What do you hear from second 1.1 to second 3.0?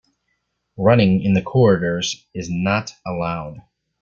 in the corridors is not